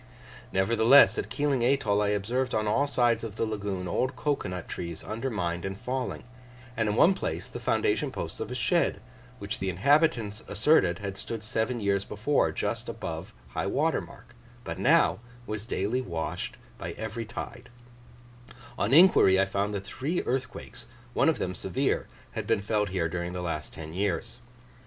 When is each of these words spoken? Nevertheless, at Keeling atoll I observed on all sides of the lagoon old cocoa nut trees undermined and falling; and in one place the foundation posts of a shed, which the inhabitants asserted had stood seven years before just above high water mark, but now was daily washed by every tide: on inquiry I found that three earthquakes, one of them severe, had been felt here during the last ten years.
Nevertheless, 0.51 1.19
at 1.19 1.29
Keeling 1.29 1.63
atoll 1.63 2.01
I 2.01 2.07
observed 2.07 2.55
on 2.55 2.67
all 2.67 2.87
sides 2.87 3.23
of 3.23 3.35
the 3.35 3.45
lagoon 3.45 3.87
old 3.87 4.15
cocoa 4.15 4.49
nut 4.49 4.67
trees 4.67 5.03
undermined 5.03 5.63
and 5.63 5.79
falling; 5.79 6.23
and 6.75 6.89
in 6.89 6.95
one 6.95 7.13
place 7.13 7.47
the 7.47 7.59
foundation 7.59 8.09
posts 8.11 8.39
of 8.39 8.49
a 8.49 8.55
shed, 8.55 8.99
which 9.37 9.59
the 9.59 9.69
inhabitants 9.69 10.41
asserted 10.47 10.97
had 10.97 11.17
stood 11.17 11.43
seven 11.43 11.79
years 11.79 12.03
before 12.03 12.51
just 12.51 12.89
above 12.89 13.31
high 13.49 13.67
water 13.67 14.01
mark, 14.01 14.33
but 14.63 14.79
now 14.79 15.19
was 15.45 15.67
daily 15.67 16.01
washed 16.01 16.57
by 16.79 16.93
every 16.93 17.23
tide: 17.23 17.69
on 18.79 18.95
inquiry 18.95 19.39
I 19.39 19.45
found 19.45 19.71
that 19.75 19.85
three 19.85 20.23
earthquakes, 20.23 20.87
one 21.13 21.29
of 21.29 21.37
them 21.37 21.53
severe, 21.53 22.07
had 22.31 22.47
been 22.47 22.61
felt 22.61 22.89
here 22.89 23.07
during 23.07 23.33
the 23.33 23.43
last 23.43 23.71
ten 23.71 23.93
years. 23.93 24.39